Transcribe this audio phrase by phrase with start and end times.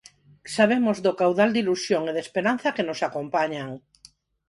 [0.55, 3.69] Sabemos do caudal de ilusión e de esperanza que nos acompañan.